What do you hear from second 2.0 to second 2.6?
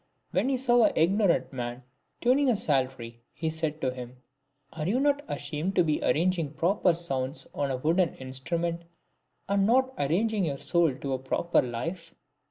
tuning a